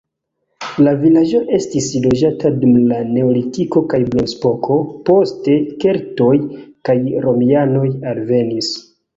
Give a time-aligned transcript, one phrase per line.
[0.85, 4.79] La vilaĝo estis loĝata dum la neolitiko kaj bronzepoko,
[5.11, 6.33] poste keltoj
[6.91, 6.97] kaj
[7.29, 8.77] romianoj alvenis.